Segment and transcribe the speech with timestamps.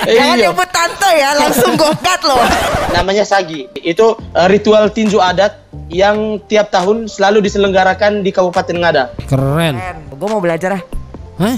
[0.00, 0.48] Jangan Iya.
[0.48, 2.40] nyebut tante ya, langsung gokat loh.
[2.96, 3.68] Namanya Sagi.
[3.76, 9.04] Itu eh, ritual tinju adat yang tiap tahun selalu diselenggarakan di Kabupaten Ngada.
[9.28, 9.74] Keren.
[10.14, 10.82] Gue mau belajar ah.
[11.40, 11.56] Hah?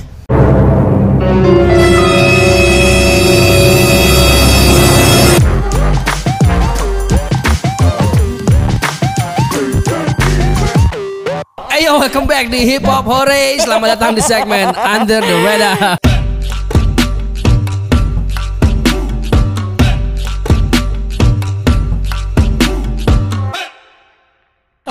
[11.73, 13.57] Ayo, welcome back di Hip Hop Hore.
[13.59, 16.12] Selamat datang di segmen Under the Radar.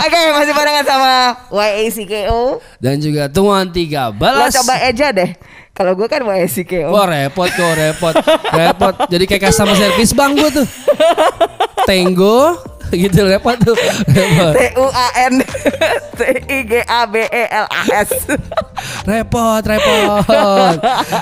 [0.01, 1.13] Oke, masih barengan sama
[1.53, 2.57] YACKO.
[2.81, 4.49] Dan juga Tuan Tiga Lo Balas.
[4.57, 5.31] coba aja deh.
[5.71, 6.89] Kalau gue kan YACKO.
[6.89, 8.15] Wah repot kok repot
[8.51, 10.67] repot jadi kayak customer service bang gue tuh
[11.85, 12.57] Tenggo
[12.93, 13.75] gitu repot tuh
[14.07, 15.33] repot T U A N
[16.11, 18.11] T I G A B E L A S.
[19.03, 20.23] repot repot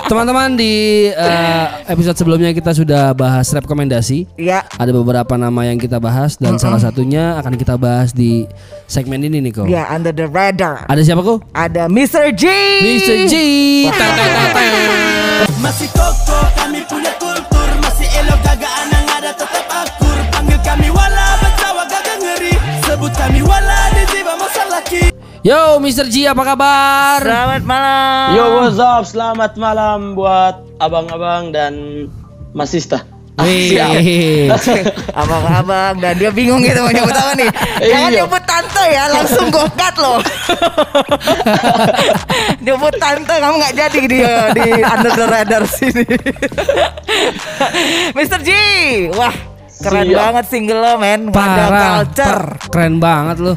[0.06, 0.74] teman-teman di
[1.08, 4.66] eh, episode sebelumnya kita sudah bahas rekomendasi Iya.
[4.68, 8.44] ada beberapa nama yang kita bahas dan salah satunya akan kita bahas di
[8.84, 10.84] segmen ini nih kok Ya, under the radar.
[10.84, 12.32] ada siapa kok Ada Mr.
[12.32, 12.44] G.
[12.80, 13.16] Mr.
[13.26, 13.34] G.
[15.60, 16.29] Masih koko
[25.40, 26.04] Yo Mr.
[26.06, 28.28] G apa kabar Selamat malam.
[28.36, 29.08] Yo, what's up?
[29.08, 32.06] Selamat malam buat abang-abang dan
[32.52, 33.00] masista.
[33.40, 33.48] Ah.
[33.48, 34.52] Wih.
[35.16, 37.48] Abang-abang dan dia bingung gitu mau nyebut apa nih.
[37.88, 38.18] Jangan Iya.
[38.20, 40.20] nyebut tante ya, langsung gokat loh.
[42.68, 44.18] nyebut tante kamu nggak jadi di
[44.52, 46.04] di under the radar sini.
[48.12, 48.44] Mr.
[48.44, 48.50] G,
[49.16, 49.32] wah
[49.80, 50.20] keren Siap.
[50.20, 52.44] banget single lo men, Parah, culture.
[52.68, 53.56] keren banget lu.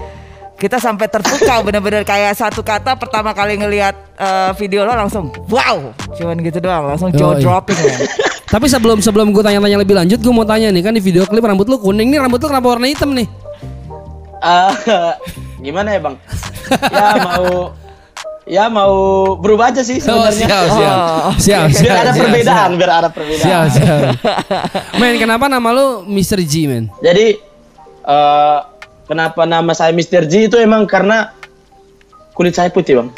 [0.64, 5.92] Kita sampai terpukau bener-bener kayak satu kata pertama kali ngelihat eh, video lo langsung wow,
[6.16, 8.08] cuman gitu doang, langsung jaw dropping men.
[8.54, 11.44] Tapi sebelum sebelum gue tanya-tanya lebih lanjut, gue mau tanya nih kan di video klip
[11.44, 13.28] rambut lu kuning nih, rambut lu kenapa warna hitam nih?
[14.40, 14.72] Ah,
[15.68, 16.16] gimana ya, Bang?
[16.88, 17.48] Ya mau
[18.48, 18.96] ya mau
[19.36, 20.48] berubah aja sih sebenarnya.
[20.48, 22.80] siap, siap, Oh, siap, siap, biar ada siap, perbedaan, siap.
[22.80, 23.44] biar ada perbedaan.
[23.44, 24.00] Siap, siap.
[25.04, 26.40] Men, kenapa nama lu Mr.
[26.48, 26.88] G, men?
[27.04, 27.36] Jadi
[28.08, 28.60] eh,
[29.06, 30.28] kenapa nama saya Mr.
[30.28, 31.32] G itu emang karena
[32.34, 33.10] kulit saya putih, Bang.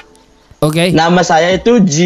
[0.63, 0.91] Oke.
[0.91, 1.97] Nama saya itu G,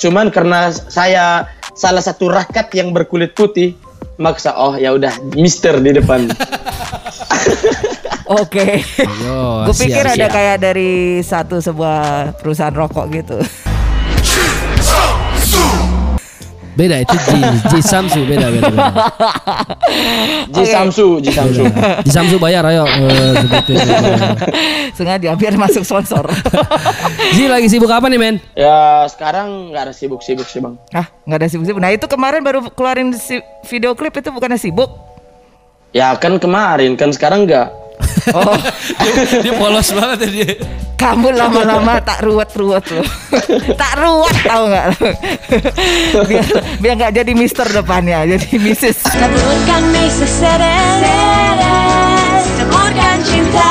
[0.00, 3.76] cuman karena saya salah satu rakyat yang berkulit putih,
[4.16, 6.30] maksa oh ya udah Mister di depan.
[8.26, 8.82] Oke.
[9.66, 10.34] Gue pikir siap, ada siap.
[10.34, 13.38] kayak dari satu sebuah perusahaan rokok gitu.
[16.76, 17.30] Beda itu G,
[17.72, 18.68] G Samsu beda beda.
[18.68, 18.84] beda.
[20.52, 21.64] G Samsu, G Samsu.
[22.04, 22.84] G Samsu bayar ayo.
[22.84, 23.32] Eh.
[24.92, 26.28] Sengaja biar masuk sponsor.
[27.32, 28.36] G lagi sibuk apa nih, men?
[28.52, 30.76] ya sekarang nggak ada sibuk-sibuk sih bang.
[30.92, 31.80] ah, nggak ada sibuk-sibuk.
[31.80, 33.40] Nah itu kemarin baru keluarin si
[33.72, 34.92] video klip itu bukannya sibuk?
[35.96, 37.72] Ya kan kemarin, kan sekarang nggak.
[38.34, 38.58] Oh,
[39.44, 40.50] dia polos banget ya dia.
[40.96, 43.04] kamu lama-lama tak ruwet-ruwet loh.
[43.80, 44.86] tak ruwet tahu nggak?
[46.24, 46.44] biar
[46.80, 49.04] biar nggak jadi Mister depannya, jadi Mrs.
[49.04, 50.32] Sebutkan Mrs.
[50.40, 51.00] Seres
[52.56, 53.70] Sebutkan cinta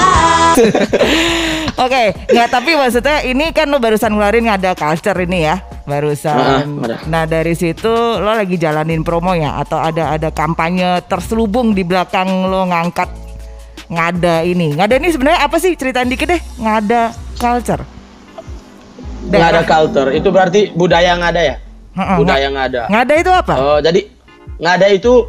[1.83, 6.79] Oke, nggak tapi maksudnya ini kan lo barusan ngeluarin ada culture ini ya, barusan.
[6.87, 6.95] Ada.
[7.09, 12.47] Nah dari situ lo lagi jalanin promo ya, atau ada ada kampanye terselubung di belakang
[12.47, 13.24] lo ngangkat
[13.87, 14.73] ngada ini.
[14.73, 15.73] Ngada ini sebenarnya apa sih?
[15.77, 16.41] Ceritain dikit deh.
[16.57, 17.83] Ngada culture.
[19.25, 21.55] Nggak ada culture, itu berarti budaya yang ada ya.
[21.95, 22.81] Heeh, Budaya yang ada.
[22.91, 23.53] Ngada itu apa?
[23.57, 24.05] Oh, jadi
[24.61, 25.27] Ngada itu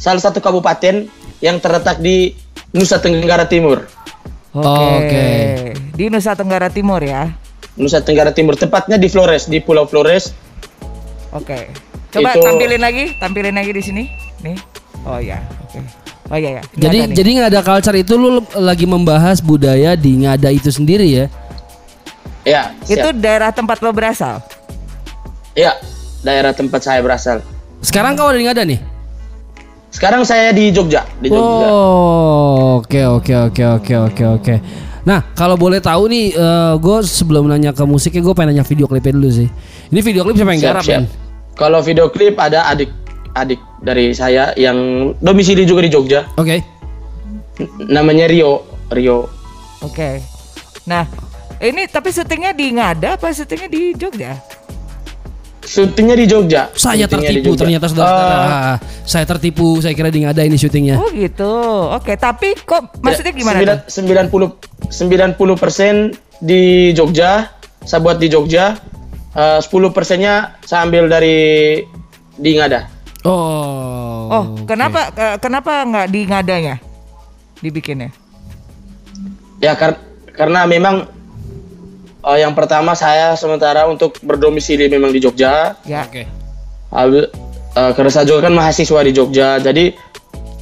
[0.00, 1.06] salah satu kabupaten
[1.44, 2.32] yang terletak di
[2.72, 3.84] Nusa Tenggara Timur.
[4.54, 5.26] Oke.
[5.94, 7.30] Di Nusa Tenggara Timur ya.
[7.74, 10.30] Nusa Tenggara Timur, tepatnya di Flores, di Pulau Flores.
[11.34, 11.70] Oke.
[12.14, 14.04] Coba Itu- tampilin lagi, tampilin lagi di sini.
[14.46, 14.58] Nih.
[15.04, 16.03] Oh ya, oke.
[16.32, 16.62] Oh iya ya.
[16.64, 17.16] Ini Jadi ada nih.
[17.16, 21.26] jadi nggak ada culture itu lu lagi membahas budaya di ngada itu sendiri ya?
[22.44, 24.44] Ya, itu daerah tempat lo berasal.
[25.56, 25.80] Ya,
[26.20, 27.40] daerah tempat saya berasal.
[27.84, 28.80] Sekarang kau ada di ngada nih?
[29.92, 31.66] Sekarang saya di Jogja, di Jogja.
[31.70, 34.54] Oh, oke oke oke oke oke oke.
[35.04, 36.36] Nah, kalau boleh tahu nih,
[36.80, 39.48] gue sebelum nanya ke musiknya, gue pengen nanya video klipnya dulu sih.
[39.92, 41.02] Ini video klip siapa yang Siap, garap, siap.
[41.54, 42.64] Kalau video klip ada
[43.34, 46.24] adik-adik dari saya yang domisili juga di Jogja.
[46.38, 46.62] Oke.
[47.58, 49.26] N- namanya Rio, Rio.
[49.82, 50.22] Oke.
[50.86, 51.04] Nah,
[51.58, 54.38] ini tapi syutingnya di Ngada apa syutingnya di Jogja?
[55.64, 56.68] Syutingnya di Jogja.
[56.76, 57.60] Saya Syutingnya tertipu Jogja.
[57.64, 58.12] ternyata saudara.
[58.14, 59.80] Ah, saya tertipu.
[59.80, 61.00] Saya kira di ngada ini syutingnya.
[61.00, 61.52] Oh gitu.
[61.90, 63.58] Oke, tapi kok maksudnya ya, gimana?
[63.80, 64.04] tuh?
[64.04, 64.28] 9,
[64.92, 67.48] 90 90 persen di Jogja.
[67.80, 68.76] Saya buat di Jogja.
[69.34, 71.80] Eh, 10 persennya saya ambil dari
[72.36, 72.93] di Ngada.
[73.24, 74.28] Oh.
[74.28, 74.68] Oh, oke.
[74.68, 76.76] kenapa eh, kenapa nggak di ngadanya
[77.60, 78.12] dibikinnya?
[79.60, 80.00] Ya kar-
[80.32, 81.08] karena memang
[82.20, 85.72] eh, yang pertama saya sementara untuk berdomisili memang di Jogja.
[85.84, 86.04] Ya.
[86.04, 86.28] Oke.
[86.92, 87.32] Habis-
[87.72, 89.96] eh, karena saya juga kan mahasiswa di Jogja, jadi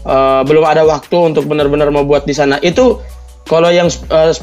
[0.03, 2.63] eh, belum ada waktu untuk benar-benar membuat di sana.
[2.63, 3.03] Itu
[3.43, 4.39] kalau yang eh, 10%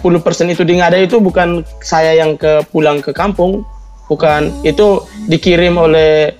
[0.51, 3.63] itu di Ngada itu bukan saya yang ke pulang ke kampung,
[4.11, 4.51] bukan.
[4.63, 6.35] Itu dikirim oleh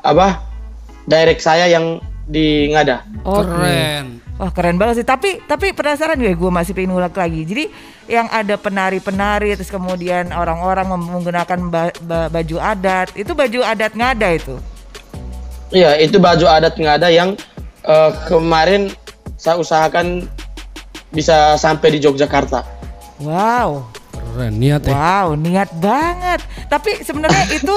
[0.00, 0.53] apa?
[1.04, 3.04] Direct saya yang di Ngada.
[3.24, 3.44] Oke.
[3.48, 4.06] Keren.
[4.34, 5.06] Wah keren banget sih.
[5.06, 7.46] Tapi tapi penasaran gue, gue masih pengen ulang lagi.
[7.46, 7.64] Jadi
[8.10, 14.28] yang ada penari-penari, terus kemudian orang-orang menggunakan ba- ba- baju adat, itu baju adat ngada
[14.34, 14.58] itu.
[15.70, 17.34] Iya, itu baju adat Ngada yang
[17.82, 18.94] eh, kemarin
[19.34, 20.26] saya usahakan
[21.10, 22.62] bisa sampai di Yogyakarta.
[23.22, 24.94] Wow, Keren niat ya.
[24.94, 26.42] wow, niat banget.
[26.66, 27.74] Tapi sebenarnya itu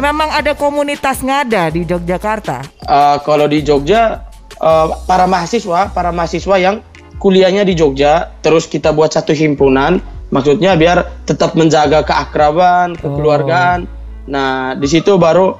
[0.00, 2.64] memang ada komunitas ngada di Yogyakarta.
[2.80, 4.24] Eh, kalau di Jogja
[4.56, 6.82] eh, para mahasiswa para mahasiswa yang
[7.20, 10.00] kuliahnya di Jogja terus kita buat satu himpunan
[10.32, 13.84] maksudnya biar tetap menjaga keakraban kekeluargaan
[14.24, 15.54] nah di situ baru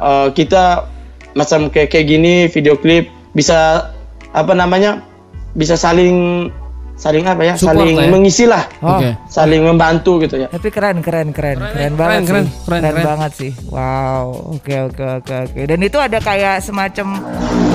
[0.00, 0.88] eh, kita
[1.36, 3.92] macam kayak kayak gini video klip bisa
[4.32, 5.04] apa namanya
[5.52, 6.48] bisa saling
[6.96, 8.08] saling apa ya Support saling ya.
[8.08, 9.12] mengisi lah Oh, Oke.
[9.28, 13.04] saling membantu gitu ya Tapi keren, keren, keren, keren, keren, banget keren, sih, keren, keren.
[13.04, 13.52] banget sih.
[13.68, 14.24] Wow,
[14.56, 15.60] oke, oke, oke, oke.
[15.68, 17.06] Dan itu ada kayak semacam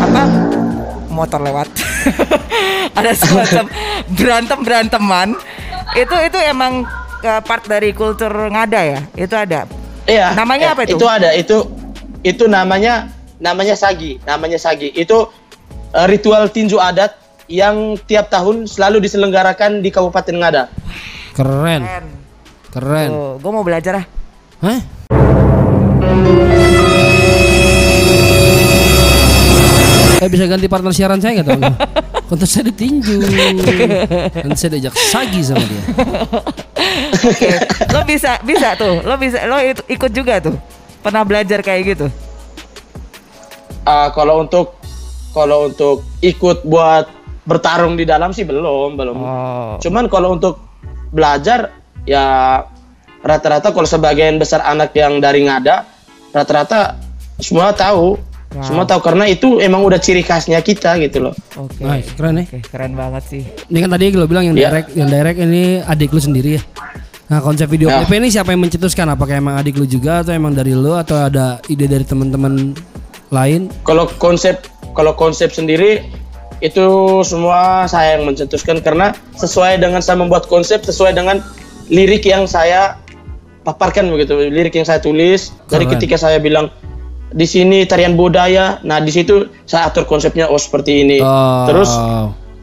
[0.01, 0.23] apa?
[1.07, 1.67] Motor lewat.
[2.97, 3.63] ada semacam
[4.17, 5.29] berantem beranteman.
[5.93, 6.81] Itu itu emang
[7.21, 8.99] eh, part dari kultur ngada ya?
[9.13, 9.69] Itu ada.
[10.09, 10.33] Iya.
[10.33, 10.97] Namanya eh, apa itu?
[10.97, 11.29] Itu ada.
[11.37, 11.69] Itu
[12.25, 13.05] itu namanya
[13.37, 14.17] namanya sagi.
[14.25, 14.89] Namanya sagi.
[14.97, 15.29] Itu
[15.93, 17.20] eh, ritual tinju adat
[17.51, 20.63] yang tiap tahun selalu diselenggarakan di Kabupaten Ngada.
[21.35, 21.81] Keren.
[21.83, 22.05] Keren.
[22.71, 23.09] Keren.
[23.11, 24.05] Tuh, gue mau belajar ah.
[24.63, 24.79] Hah?
[30.21, 31.61] Eh bisa ganti partner siaran saya nggak tahu?
[32.31, 33.25] Konten saya ditinju.
[34.31, 35.83] Dan saya diajak sagi sama dia.
[37.27, 37.49] Oke.
[37.91, 39.03] lo bisa bisa tuh.
[39.03, 40.55] Lo bisa lo ikut juga tuh.
[41.03, 42.07] Pernah belajar kayak gitu.
[43.83, 44.77] Ah, kalau untuk
[45.33, 47.09] kalau untuk ikut buat
[47.43, 49.17] bertarung di dalam sih belum belum.
[49.17, 49.75] Oh.
[49.81, 50.61] Cuman kalau untuk
[51.11, 51.73] belajar
[52.05, 52.59] ya
[53.21, 55.85] rata-rata kalau sebagian besar anak yang dari Ngada
[56.33, 56.97] rata-rata
[57.41, 58.17] semua tahu.
[58.51, 58.67] Wow.
[58.67, 61.33] Semua tahu karena itu emang udah ciri khasnya kita gitu loh.
[61.55, 61.87] Oke.
[61.87, 62.43] Nice, keren ya.
[62.51, 63.43] Oke, keren banget sih.
[63.47, 64.67] Ini kan tadi lo bilang yang Iya.
[64.67, 66.61] direct, yang direct ini adik lu sendiri ya.
[67.31, 68.03] Nah konsep video Ya.
[68.03, 69.07] klip ini siapa yang mencetuskan?
[69.07, 72.75] Apakah emang adik lu juga atau emang dari lu atau ada ide dari teman-teman
[73.31, 73.71] lain?
[73.87, 76.03] Kalau konsep kalau konsep sendiri
[76.61, 76.87] itu
[77.25, 81.41] semua saya yang mencetuskan karena sesuai dengan saya membuat konsep sesuai dengan
[81.89, 83.01] lirik yang saya
[83.65, 85.49] paparkan begitu lirik yang saya tulis.
[85.67, 86.69] Dari ketika saya bilang
[87.33, 91.17] di sini tarian budaya nah di situ saya atur konsepnya oh seperti ini.
[91.19, 91.65] Oh.
[91.65, 91.89] terus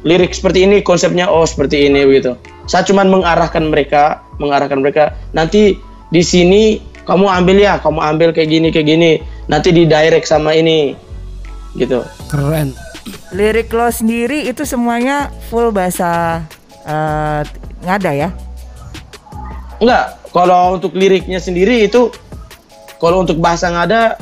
[0.07, 2.39] lirik seperti ini konsepnya oh seperti ini begitu.
[2.71, 5.75] Saya cuma mengarahkan mereka mengarahkan mereka nanti
[6.15, 9.11] di sini kamu ambil ya kamu ambil kayak gini kayak gini.
[9.51, 10.95] Nanti di direct sama ini
[11.75, 12.07] gitu.
[12.31, 12.88] Keren.
[13.33, 16.43] Lirik lo sendiri itu semuanya full bahasa
[16.87, 17.43] eh,
[17.85, 18.31] ngada ya?
[19.79, 22.11] enggak kalau untuk liriknya sendiri itu
[22.99, 24.19] kalau untuk bahasa ngada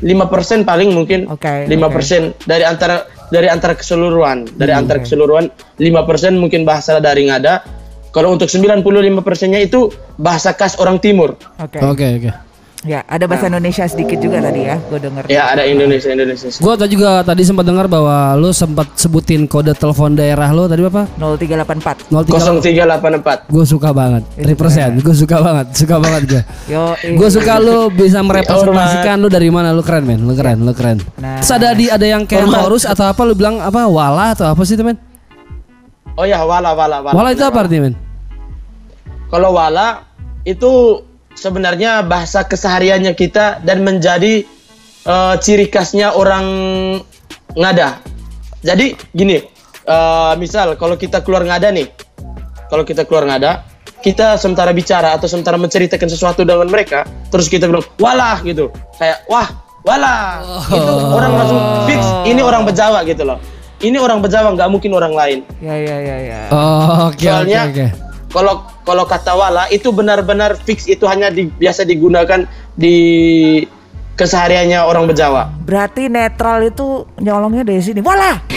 [0.00, 5.48] 5% paling mungkin Oke, 5% dari antara dari antara keseluruhan dari antara keseluruhan
[5.80, 7.64] 5% mungkin bahasa dari ngada
[8.12, 8.80] kalau untuk 95%
[9.52, 11.78] nya itu bahasa khas orang timur Oke.
[11.80, 12.30] Oke oke.
[12.84, 15.24] Ya, ada bahasa Indonesia sedikit juga tadi ya, gue denger.
[15.32, 19.72] ya ada Indonesia Indonesia Gua tadi juga tadi sempat dengar bahwa lu sempat sebutin kode
[19.72, 21.08] telepon daerah lu tadi apa?
[21.16, 22.12] 0384.
[22.12, 24.22] 03 0384 Gue suka banget.
[24.36, 25.00] Represent.
[25.00, 25.66] Gue suka banget.
[25.72, 26.42] Suka banget gue.
[26.68, 27.16] Yo, eh.
[27.16, 30.20] Gue suka lu bisa merepresentasikan lu dari mana lu keren men.
[30.20, 31.00] Lu keren, lu keren.
[31.16, 31.40] Nah.
[31.40, 34.60] Terus ada di ada yang kayak chorus atau apa lu bilang apa wala atau apa
[34.68, 35.00] sih temen?
[36.14, 37.94] oh ya wala wala wala Wala itu apa artinya men?
[39.32, 40.04] Kalau wala
[40.44, 41.00] itu
[41.34, 44.46] sebenarnya bahasa kesehariannya kita dan menjadi
[45.04, 46.46] eh, ciri khasnya orang
[47.54, 48.00] ngada.
[48.64, 49.38] Jadi gini,
[49.84, 51.90] eh, misal kalau kita keluar ngada nih,
[52.72, 53.66] kalau kita keluar ngada,
[54.00, 59.20] kita sementara bicara atau sementara menceritakan sesuatu dengan mereka, terus kita bilang walah gitu, kayak
[59.28, 59.48] wah
[59.84, 60.40] walah,
[60.72, 63.36] itu orang langsung fix ini orang Bejawa gitu loh.
[63.84, 65.38] Ini orang Bejawa nggak mungkin orang lain.
[65.60, 66.40] Ya ya ya ya.
[66.48, 67.86] Oh, oke oke Soalnya oke.
[68.34, 72.42] Kalau kalau kata wala itu benar-benar fix itu hanya di- biasa digunakan
[72.74, 72.96] di
[74.18, 75.54] kesehariannya orang Bejawa.
[75.62, 78.02] Berarti netral itu nyolongnya dari sini.
[78.02, 78.42] Walah.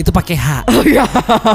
[0.00, 0.48] itu pakai H.
[0.68, 1.06] Oh iya.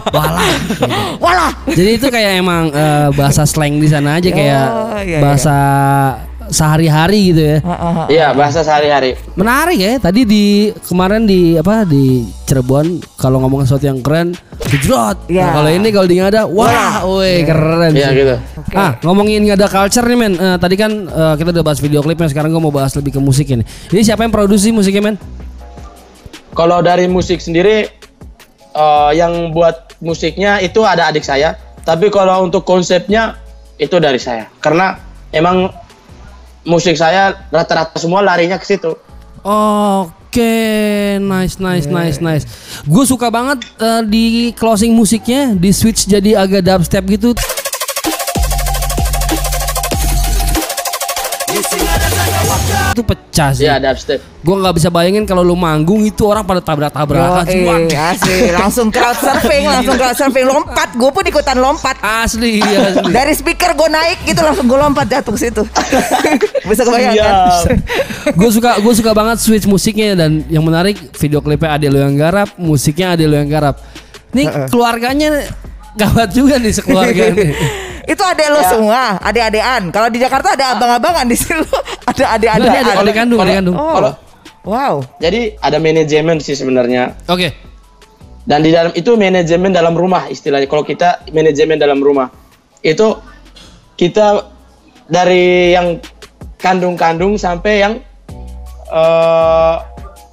[0.09, 0.49] Walah.
[0.65, 0.83] gitu.
[1.21, 1.51] Walah.
[1.69, 5.55] Jadi itu kayak emang eh, bahasa slang di sana aja kayak Oh, iya, bahasa
[6.49, 7.57] sehari-hari gitu ya.
[8.09, 9.15] Iya, bahasa sehari-hari.
[9.37, 9.93] Menarik ya.
[10.01, 10.45] Tadi di
[10.85, 14.33] kemarin di apa di Cirebon kalau ngomong sesuatu yang keren,
[14.65, 15.29] gejrot.
[15.29, 15.45] Iya.
[15.45, 18.17] Nah, kalau ini kalau di ada, wah, woi keren Iya sih.
[18.17, 18.35] gitu.
[18.73, 20.33] Ah, ngomongin nggak ada culture nih men.
[20.33, 23.21] Eh, tadi kan eh, kita udah bahas video klipnya, sekarang gue mau bahas lebih ke
[23.21, 23.67] musiknya nih.
[23.93, 25.15] Ini siapa yang produksi musiknya men?
[26.57, 27.85] Kalau dari musik sendiri
[28.73, 31.53] eh, yang buat musiknya itu ada adik saya,
[31.85, 33.37] tapi kalau untuk konsepnya
[33.77, 34.49] itu dari saya.
[34.59, 34.97] Karena
[35.31, 35.69] emang
[36.69, 38.93] musik saya rata-rata semua larinya ke situ.
[39.41, 42.45] Oke, nice, nice, nice, nice.
[42.85, 47.33] Gue suka banget eh, di closing musiknya di switch jadi agak dubstep gitu.
[52.89, 53.63] Itu pecah sih.
[53.63, 54.19] Iya, dubstep.
[54.39, 57.75] Gue nggak bisa bayangin kalau lu manggung itu orang pada tabrak-tabrakan semua.
[57.81, 60.89] Eh, asli langsung crowd surfing, langsung crowd surfing lompat.
[60.93, 61.99] Gue pun ikutan lompat.
[61.99, 63.09] Asli, asli.
[63.09, 65.63] Dari speaker gue naik gitu langsung gue lompat jatuh ke situ.
[66.69, 67.25] Bisa kebayang Iya.
[67.25, 67.35] kan?
[68.29, 72.13] gue suka gue suka banget switch musiknya dan yang menarik video klipnya ada lo yang
[72.13, 73.75] garap musiknya ada lo yang garap
[74.29, 75.49] nih keluarganya
[75.95, 77.49] gawat juga nih sekeluarga nih
[78.09, 79.93] Itu adek lo semua, adek-adean.
[79.93, 81.77] Kalau di Jakarta ada abang-abangan di sini lo
[82.09, 82.97] ada ini ada adek-adean.
[82.97, 83.93] adik kandung adik kandung Oh.
[83.95, 84.17] Kalau-
[84.59, 85.01] Wow.
[85.17, 87.15] Jadi ada manajemen sih sebenarnya.
[87.25, 87.47] oke
[88.43, 90.65] Dan di dalam itu manajemen dalam rumah istilahnya.
[90.65, 92.27] Kalau kita manajemen dalam rumah
[92.81, 93.13] itu
[93.95, 94.45] kita
[95.05, 95.97] dari yang
[96.57, 97.93] kandung-kandung sampai yang
[98.89, 99.75] eh,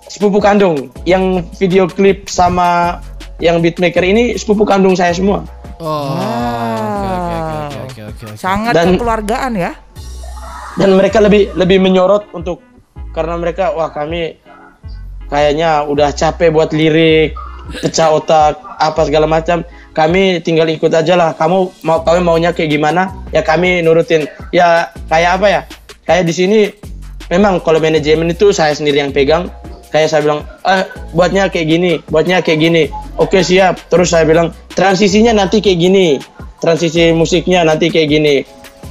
[0.06, 0.90] sepupu kandung.
[1.04, 2.98] Yang video klip sama
[3.38, 5.44] yang beatmaker ini sepupu kandung saya semua.
[5.76, 6.55] oh Wow.
[8.16, 9.72] Oke Sangat Dan- kekeluargaan ya.
[10.76, 12.60] Dan mereka lebih lebih menyorot untuk
[13.16, 14.36] karena mereka wah kami
[15.32, 17.32] kayaknya udah capek buat lirik,
[17.80, 19.64] pecah otak, apa segala macam.
[19.96, 21.32] Kami tinggal ikut aja lah.
[21.32, 23.08] Kamu mau kami maunya kayak gimana?
[23.32, 24.28] Ya kami nurutin.
[24.52, 25.60] Ya kayak apa ya?
[26.04, 26.58] Kayak di sini
[27.32, 29.48] memang kalau manajemen itu saya sendiri yang pegang.
[29.88, 30.84] Kayak saya bilang, eh
[31.16, 32.82] buatnya kayak gini, buatnya kayak gini.
[33.16, 33.80] Oke siap.
[33.88, 36.20] Terus saya bilang transisinya nanti kayak gini,
[36.60, 38.36] transisi musiknya nanti kayak gini.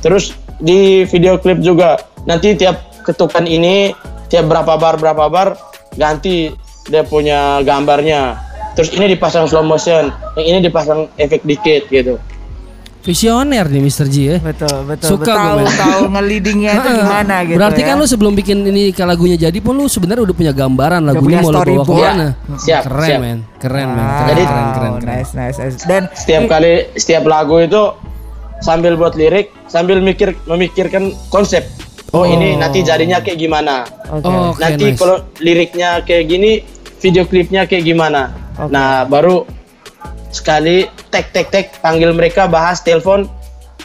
[0.02, 3.94] Terus di video klip juga nanti tiap ketukan ini
[4.32, 5.58] tiap berapa bar berapa bar
[5.96, 6.52] ganti
[6.90, 8.38] dia punya gambarnya.
[8.76, 12.20] Terus ini dipasang slow motion, yang ini dipasang efek dikit gitu.
[13.06, 14.06] Visioner nih Mr.
[14.10, 15.08] G ya Betul, betul.
[15.14, 15.38] Suka betul.
[15.38, 15.76] gue, tahu men.
[15.78, 17.56] tahu ngelidingnya itu gimana gitu.
[17.56, 17.88] berarti ya.
[17.88, 21.38] kan lu sebelum bikin ini ke lagunya jadi pun lu sebenarnya udah punya gambaran lagunya
[21.38, 21.86] punya mau lu bawa storyboard.
[21.86, 23.20] ke mana Siap, keren siap.
[23.22, 25.78] men keren men Wow, keren, Jadi- keren keren keren nice, nice, nice.
[25.86, 27.82] Dan Setiap kali setiap lagu itu
[28.58, 31.62] sambil buat lirik, sambil mikir memikirkan konsep.
[32.10, 33.84] Oh, ini nanti jadinya kayak gimana?
[34.08, 34.24] oke.
[34.24, 34.98] Oh, Oke, nanti nice.
[34.98, 36.64] kalau liriknya kayak gini,
[36.98, 38.32] video klipnya kayak gimana?
[38.56, 38.72] Oke.
[38.72, 39.44] Nah, baru
[40.36, 43.26] sekali tek tek tek panggil mereka bahas telepon.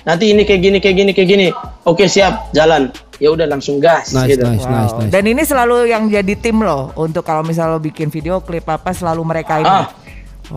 [0.03, 1.47] Nanti ini kayak gini kayak gini kayak gini.
[1.85, 2.89] Oke, siap, jalan.
[3.21, 4.49] Ya udah langsung gas nice gitu.
[4.49, 5.05] nice nice Wow.
[5.05, 8.65] nice Dan ini selalu yang jadi tim loh untuk kalau misalnya lo bikin video klip
[8.65, 9.69] apa selalu mereka ini.
[9.69, 9.87] Ah,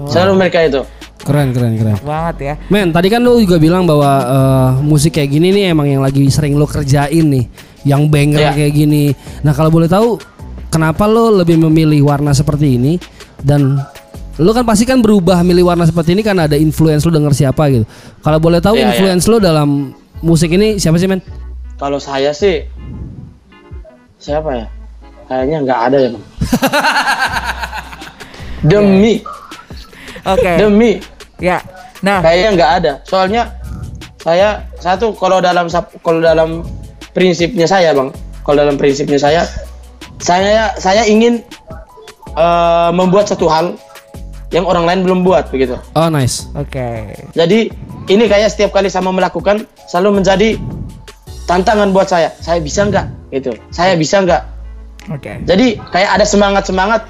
[0.08, 0.82] selalu mereka itu.
[1.24, 2.54] keren keren keren Banget ya.
[2.68, 6.24] Men, tadi kan lu juga bilang bahwa eh, musik kayak gini nih emang yang lagi
[6.28, 7.48] sering lu kerjain nih,
[7.84, 8.52] yang banger Iya.
[8.56, 9.12] kayak gini.
[9.40, 10.20] Nah, kalau boleh tahu
[10.68, 12.96] kenapa lu lebih memilih warna seperti ini
[13.40, 13.80] dan
[14.42, 17.70] lu kan pasti kan berubah milih warna seperti ini kan ada influence lu denger siapa
[17.70, 17.86] gitu.
[18.25, 19.94] Kalau boleh tahu Iya, influence lu dalam
[20.25, 21.22] musik ini siapa sih, men?
[21.78, 22.66] Kalau saya sih
[24.18, 24.66] siapa ya?
[25.30, 26.24] Kayaknya nggak ada ya, Bang.
[28.63, 29.20] Demi,
[30.24, 30.56] Oke.
[30.56, 30.96] demi
[31.44, 31.60] Ya.
[32.00, 32.92] Nah, kayaknya nggak ada.
[33.04, 33.52] Soalnya
[34.24, 35.68] saya satu kalau dalam
[36.00, 36.63] kalau dalam
[37.12, 38.16] prinsipnya saya, Bang.
[38.48, 39.44] Kalau dalam prinsipnya saya
[40.24, 41.44] saya saya ingin
[42.40, 43.75] eh, membuat satu hal
[44.54, 45.82] yang orang lain belum buat begitu.
[45.98, 46.46] Oh, nice.
[46.54, 47.18] oke.
[47.34, 47.74] Jadi
[48.06, 50.62] ini kayak setiap kali sama melakukan selalu menjadi
[51.50, 52.30] tantangan buat saya.
[52.38, 53.34] Saya bisa nggak?
[53.34, 53.58] Gitu.
[53.74, 54.42] Saya bisa nggak?
[55.10, 55.42] Oke.
[55.50, 57.02] Jadi kayak ada semangat semangat.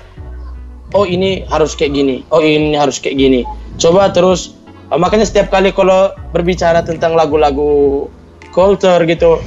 [0.95, 2.23] Oh ini harus kayak gini.
[2.31, 3.43] Oh ini harus kayak gini.
[3.75, 4.55] Coba terus.
[4.93, 8.07] eh, makanya setiap kali kalau berbicara tentang lagu-lagu
[8.53, 9.41] culture gitu,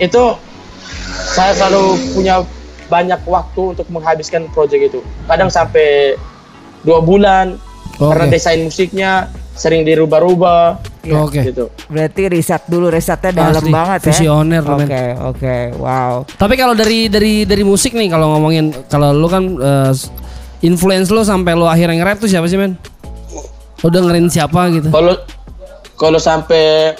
[0.00, 0.22] itu
[1.36, 2.40] saya selalu punya
[2.88, 5.04] banyak waktu untuk menghabiskan proyek itu.
[5.28, 6.16] Kadang sampai
[6.82, 7.56] dua bulan
[7.96, 8.32] karena Oke.
[8.32, 11.16] desain musiknya sering dirubah-rubah Iya.
[11.16, 11.40] Oke.
[11.48, 11.72] gitu.
[11.88, 14.06] Berarti riset dulu risetnya dalam Asli, banget ya.
[14.12, 15.16] visioner Oke, men.
[15.16, 15.56] oke.
[15.80, 16.12] Wow.
[16.28, 19.92] Tapi kalau dari dari dari musik nih kalau ngomongin kalau lu kan eh,
[20.60, 22.76] influence lu sampai lu akhirnya nge-rap tuh siapa sih, men?
[23.80, 24.92] Lu dengerin siapa gitu?
[24.92, 25.16] Kalau
[25.96, 26.92] kalau sampai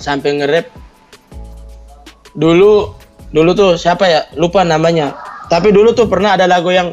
[0.00, 0.66] sampai nge-rap
[2.32, 2.96] dulu
[3.28, 4.20] dulu tuh siapa ya?
[4.40, 5.12] Lupa namanya.
[5.48, 6.92] Tapi dulu tuh pernah ada lagu yang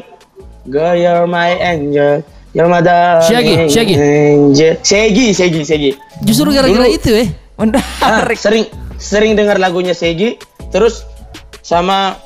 [0.66, 3.22] Girl you're my angel, Yamada.
[3.22, 3.94] Shaggy, Shaggy.
[3.94, 4.74] Angel.
[4.82, 5.90] Shaggy, Shaggy, Shaggy.
[6.26, 7.24] Justru gara-gara itu ya.
[7.56, 8.36] Ah, Menarik.
[8.36, 8.64] sering
[8.98, 10.36] sering dengar lagunya Shaggy,
[10.68, 11.06] terus
[11.62, 12.18] sama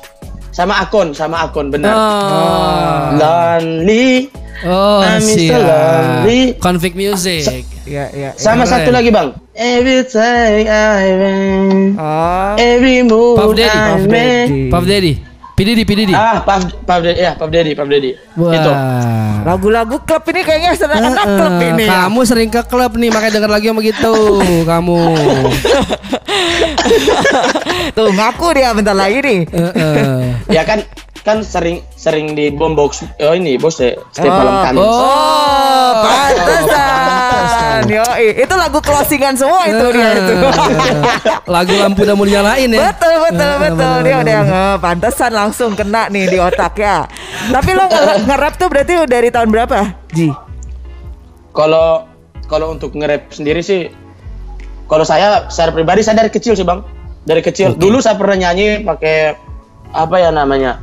[0.51, 1.93] sama Akon, sama Akon benar.
[1.95, 4.27] Oh, Lonely.
[4.65, 5.37] oh I'm Mr.
[5.37, 5.61] siap.
[5.61, 6.41] Lonely.
[6.59, 7.45] Conflict music.
[7.85, 8.33] Ya, ya.
[8.35, 8.71] Sama Keren.
[8.83, 9.29] satu lagi bang.
[9.53, 12.55] Every time I went, Oh.
[12.57, 14.49] every move Puff Daddy, I Puff make.
[14.69, 15.13] Puff Daddy.
[15.61, 16.11] P Diddy, P Diddy.
[16.11, 18.11] Ah, Puff, Puff Daddy, ya Puff Daddy, Puff Daddy.
[18.33, 18.49] Wah.
[18.49, 18.71] Itu.
[19.43, 21.83] Lagu-lagu klub ini kayaknya sering anak Eh, klub ini.
[21.85, 21.89] ya.
[22.01, 24.13] Kamu sering ke klub nih makanya denger lagi sama gitu
[24.73, 24.99] kamu.
[27.93, 29.39] Tuh ngaku dia bentar lagi nih.
[29.45, 30.23] Eh, eh.
[30.49, 30.79] Ya kan
[31.21, 34.35] kan sering sering di bombox oh ini bos ya setiap Oh.
[34.35, 34.73] malam kan.
[34.73, 36.90] Oh, pantesan.
[37.83, 40.33] Yo, itu lagu closingan semua itu dia itu.
[41.53, 42.89] Lagu lampu udah mau dinyalain ya.
[42.89, 43.95] betul betul Eh, betul.
[44.01, 47.05] Dia udah nge pantesan langsung kena nih di otak ya.
[47.47, 49.77] Tapi lo nge- nge-rap tuh berarti dari tahun berapa,
[50.11, 50.29] Ji?
[51.51, 52.07] Kalau
[52.45, 53.91] kalau untuk nge-rap sendiri sih
[54.85, 56.83] kalau saya secara pribadi saya dari kecil sih bang.
[57.21, 57.75] Dari kecil.
[57.75, 59.35] Dulu saya pernah nyanyi pakai
[59.91, 60.81] apa ya namanya?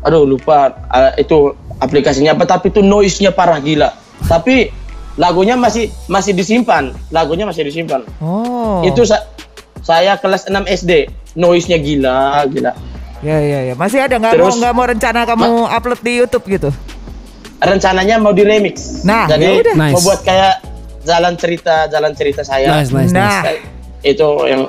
[0.00, 3.92] Aduh lupa ah, itu aplikasinya apa tapi itu noise-nya parah gila.
[4.24, 4.68] Tapi
[5.14, 8.82] lagunya masih masih disimpan lagunya masih disimpan Oh.
[8.82, 9.26] itu sa-
[9.80, 12.72] saya kelas 6 SD noise-nya gila gila
[13.20, 13.74] Ya ya ya.
[13.74, 16.70] Masih ada nggak mau Terus- nggak mau rencana kamu upload di YouTube gitu?
[17.60, 19.74] rencananya mau di remix Nah, ya jadi udah.
[19.76, 19.92] Nice.
[19.92, 20.54] mau buat kayak
[21.02, 23.44] jalan cerita jalan cerita saya Nice, nice, Nah.
[23.44, 23.60] nice.
[24.02, 24.64] itu yang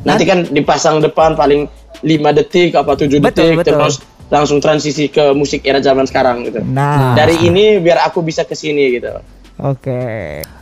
[0.00, 1.68] nanti kan dipasang depan paling
[2.00, 3.72] 5 detik apa 7 Betul, detik betul.
[3.76, 3.94] terus
[4.26, 6.58] langsung transisi ke musik era zaman sekarang gitu.
[6.60, 7.12] Nah.
[7.12, 9.12] Dari ini biar aku bisa ke sini gitu.
[9.56, 10.00] Oke.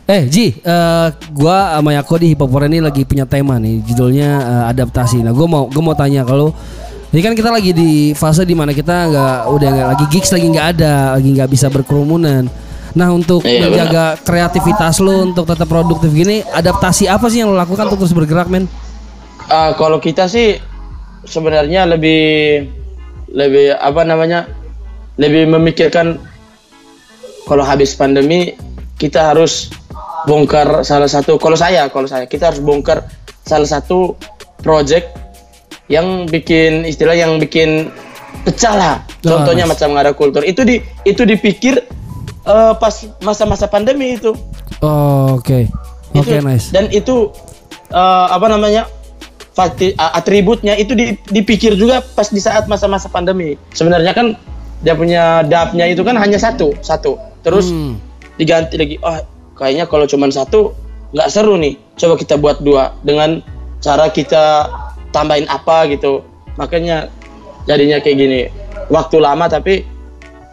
[0.07, 3.83] Eh Ji, eh, gua sama Yako di Hip Hop Foreign ini lagi punya tema nih,
[3.83, 5.19] judulnya eh, adaptasi.
[5.19, 6.55] Nah, gua mau gua mau tanya kalau
[7.11, 10.47] ini kan kita lagi di fase di mana kita nggak udah nggak lagi gigs lagi
[10.47, 12.47] nggak ada, lagi nggak bisa berkerumunan.
[12.95, 17.59] Nah untuk Iya, menjaga kreativitas lo untuk tetap produktif gini, adaptasi apa sih yang lo
[17.59, 18.71] lakukan untuk terus bergerak men?
[19.51, 20.55] Ah, kalau kita sih
[21.27, 22.63] sebenarnya lebih
[23.31, 24.47] lebih apa namanya?
[25.19, 26.19] Lebih memikirkan
[27.47, 28.55] kalau habis pandemi
[28.95, 29.69] kita harus
[30.25, 33.05] bongkar salah satu kalau saya kalau saya kita harus bongkar
[33.45, 34.17] salah satu
[34.63, 35.13] project
[35.85, 37.93] yang bikin istilah yang bikin
[38.41, 38.95] pecah lah.
[39.21, 39.77] Contohnya Mas.
[39.77, 40.41] macam nggak ada kultur.
[40.41, 41.81] Itu di itu dipikir
[42.45, 44.33] eh, pas masa-masa pandemi itu.
[44.81, 45.69] Oh, Oke,
[46.13, 46.73] oke Itu- nice.
[46.73, 47.29] Dan itu
[47.89, 48.89] eh, apa namanya?
[49.55, 53.55] a- atributnya itu di- dipikir juga pas di saat masa-masa pandemi.
[53.71, 54.35] Sebenarnya kan
[54.83, 57.15] dia punya dapnya itu kan hanya satu, satu.
[57.39, 57.95] Terus Hmm.
[58.35, 58.95] Diganti lagi.
[59.01, 59.19] Oh,
[59.55, 60.75] kayaknya kalau cuma satu
[61.15, 61.79] nggak seru nih.
[61.95, 63.39] Coba kita buat dua dengan
[63.79, 64.69] cara kita
[65.15, 66.23] tambahin apa gitu.
[66.59, 67.07] Makanya
[67.67, 68.41] jadinya kayak gini.
[68.91, 69.81] Waktu lama tapi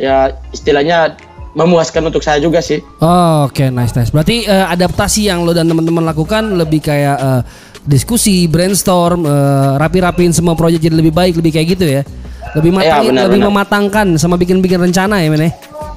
[0.01, 1.14] ya istilahnya
[1.53, 2.81] memuaskan untuk saya juga sih.
[3.05, 4.09] Oh, Oke, nice nice.
[4.09, 7.42] Berarti eh, adaptasi yang lo dan teman-teman lakukan lebih kayak eh,
[7.85, 12.03] diskusi, brainstorm, eh, rapi-rapiin semua proyek jadi lebih baik, lebih kayak gitu ya.
[12.53, 13.53] Lebih matangin, benar, lebih benar.
[13.53, 15.49] mematangkan sama bikin-bikin rencana ya, men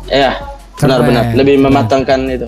[0.07, 0.54] ya?
[0.75, 2.47] Ya, benar-benar lebih mematangkan itu.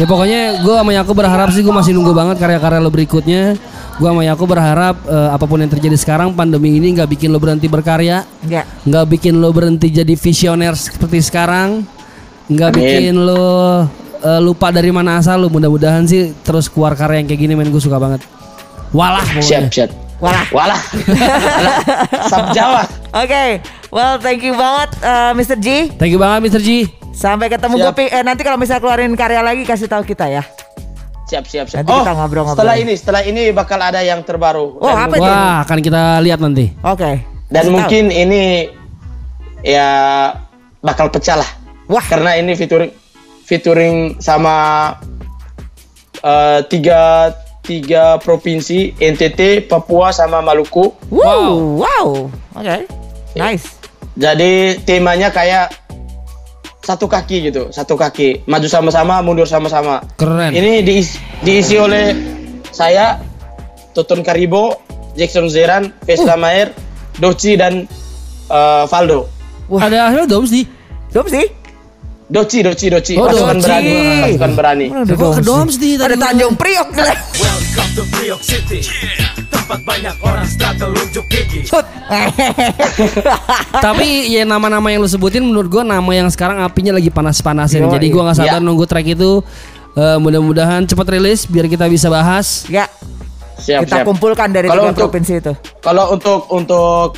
[0.00, 3.60] Ya pokoknya gue sama Yaku berharap sih gue masih nunggu banget karya-karya lo berikutnya.
[4.00, 7.36] Gue sama Yaku berharap eh, apa pun yang terjadi sekarang pandemi ini nggak bikin lo
[7.36, 8.64] berhenti berkarya, Ya.
[8.88, 11.84] nggak bikin lo berhenti jadi visioner seperti sekarang,
[12.48, 13.84] nggak bikin lo
[14.24, 15.52] eh, lupa dari mana asal lo.
[15.52, 18.24] Mudah-mudahan sih terus keluar karya yang kayak gini men gue suka banget.
[18.96, 19.44] Walah pokoknya.
[19.44, 19.90] Siap, siap.
[20.22, 20.46] Walah.
[20.54, 20.80] Walah.
[22.32, 22.82] Sab Jawa.
[23.12, 23.60] Oke.
[23.92, 25.60] Well, thank you banget uh, Mr.
[25.60, 25.92] G.
[26.00, 26.64] Thank you banget Mr.
[26.64, 26.88] G.
[27.12, 27.86] Sampai ketemu Siap.
[27.92, 28.08] Gopi.
[28.08, 30.40] Eh, nanti kalau misal keluarin karya lagi kasih tahu kita ya.
[31.28, 31.84] Siap, siap, siap.
[31.84, 32.56] Nanti kita ngobrol-ngobrol.
[32.56, 34.80] setelah ini, setelah ini bakal ada yang terbaru.
[34.80, 35.28] Oh, Dan apa itu?
[35.28, 36.72] Wah akan kita lihat nanti.
[36.80, 37.20] Oke.
[37.52, 38.72] Dan Kasih mungkin ini
[39.60, 39.88] ya
[40.80, 41.50] bakal pecah lah.
[41.92, 42.04] Wah.
[42.08, 42.96] Karena ini featuring
[43.44, 44.96] featuring sama
[46.24, 50.96] eh, tiga tiga provinsi NTT, Papua sama Maluku.
[51.12, 51.12] tahu.
[51.12, 51.52] Wow.
[51.84, 52.06] Wow.
[52.56, 52.88] Oke.
[53.36, 53.81] Nice.
[54.12, 55.72] Jadi temanya kayak
[56.82, 60.02] satu kaki gitu, satu kaki, maju sama-sama, mundur sama-sama.
[60.18, 60.50] Keren.
[60.52, 62.12] Ini diisi, diisi oleh
[62.74, 63.22] saya,
[63.94, 64.82] Toton Karibo,
[65.14, 66.74] Jackson Zeran, Vesla Mayer,
[67.16, 67.86] Doci dan
[68.50, 69.30] eh, Valdo.
[69.70, 69.88] Wah.
[69.88, 70.66] Ada ada dom sih.
[71.14, 71.46] Dom sih.
[72.32, 73.64] Doci, Doci, Doci, Oh, pasukan Doci.
[73.68, 73.94] berani,
[74.24, 74.86] pasukan berani.
[75.44, 76.16] Doms di Ada?
[76.16, 76.88] Tanjung Priok.
[77.92, 78.80] To Priok City
[79.48, 81.68] Tempat banyak orang struggle unjuk gigi.
[83.74, 87.84] Tapi ya nama-nama yang lu sebutin menurut gua nama yang sekarang apinya lagi panas-panasnya.
[87.84, 87.92] Yoi.
[87.92, 88.64] Jadi gua nggak sabar Ya.
[88.64, 89.44] nunggu track itu.
[89.92, 92.64] Eh, mudah-mudahan cepat rilis biar kita bisa bahas.
[92.66, 92.88] ya.
[93.54, 94.06] Siap, Kita siap.
[94.08, 95.52] kumpulkan dari Kalau tiga untuk- provinsi itu.
[95.78, 97.08] Kalau untuk untuk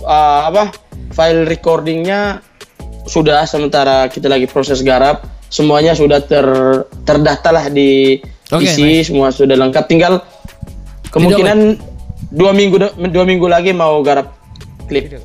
[0.00, 0.72] eh, apa
[1.10, 2.40] file recordingnya
[3.04, 6.46] sudah sementara kita lagi proses garap semuanya sudah ter
[7.02, 10.20] terdata lah di Oke, isi semua sudah lengkap tinggal
[11.08, 11.80] kemungkinan
[12.28, 12.76] dua minggu
[13.08, 14.32] dua minggu lagi mau garap
[14.86, 15.16] klip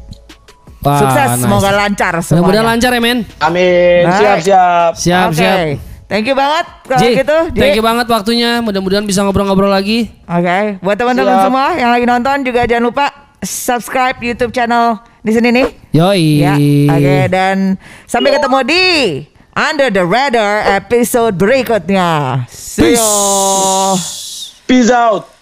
[0.79, 1.41] Wah, Sukses, nice.
[1.41, 2.63] semoga lancar Mudah-mudahan semuanya.
[2.63, 3.19] lancar ya men.
[3.39, 4.15] amin Baik.
[4.15, 5.35] siap siap Siap Oke.
[5.35, 5.59] siap.
[6.07, 7.37] Thank you banget kalau Ji, gitu.
[7.51, 7.59] Ji.
[7.59, 8.63] thank you banget waktunya.
[8.63, 10.07] Mudah-mudahan bisa ngobrol-ngobrol lagi.
[10.23, 13.05] Oke, buat teman-teman semua yang lagi nonton juga jangan lupa
[13.43, 15.67] subscribe YouTube channel di sini nih.
[15.91, 16.27] Yoi.
[16.39, 16.55] Ya,
[16.87, 18.83] oke dan sampai ketemu di
[19.57, 22.45] Under the Radar episode berikutnya.
[22.45, 23.97] See you.
[24.69, 25.36] peace out